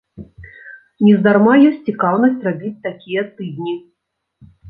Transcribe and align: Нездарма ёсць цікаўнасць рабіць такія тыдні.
Нездарма 1.07 1.53
ёсць 1.69 1.85
цікаўнасць 1.91 2.41
рабіць 2.47 2.81
такія 2.87 3.21
тыдні. 3.37 3.73